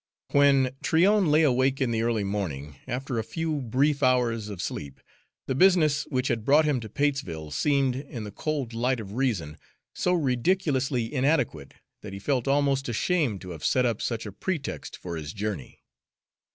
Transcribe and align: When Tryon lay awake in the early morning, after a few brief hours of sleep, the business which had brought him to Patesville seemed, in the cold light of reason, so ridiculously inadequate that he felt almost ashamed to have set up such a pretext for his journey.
When 0.31 0.75
Tryon 0.81 1.29
lay 1.29 1.43
awake 1.43 1.79
in 1.79 1.91
the 1.91 2.01
early 2.01 2.23
morning, 2.23 2.75
after 2.87 3.19
a 3.19 3.23
few 3.23 3.61
brief 3.61 4.01
hours 4.01 4.49
of 4.49 4.59
sleep, 4.59 4.99
the 5.45 5.53
business 5.53 6.07
which 6.07 6.29
had 6.29 6.43
brought 6.43 6.65
him 6.65 6.79
to 6.79 6.89
Patesville 6.89 7.51
seemed, 7.51 7.95
in 7.95 8.23
the 8.23 8.31
cold 8.31 8.73
light 8.73 8.99
of 8.99 9.13
reason, 9.13 9.59
so 9.93 10.13
ridiculously 10.13 11.13
inadequate 11.13 11.75
that 12.01 12.13
he 12.13 12.17
felt 12.19 12.47
almost 12.47 12.89
ashamed 12.89 13.41
to 13.41 13.51
have 13.51 13.63
set 13.63 13.85
up 13.85 14.01
such 14.01 14.25
a 14.25 14.31
pretext 14.31 14.97
for 14.97 15.17
his 15.17 15.33
journey. 15.33 15.83